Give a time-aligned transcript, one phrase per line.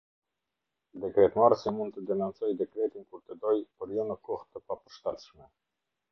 [1.01, 5.47] Dekretmarrësi mund të denoncojë dekretin kur të dojë, por jo në kohë të papërshtatshme.